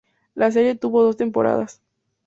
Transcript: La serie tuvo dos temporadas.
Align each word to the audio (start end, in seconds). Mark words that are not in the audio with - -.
La 0.33 0.51
serie 0.51 0.73
tuvo 0.73 1.03
dos 1.03 1.15
temporadas. 1.15 1.79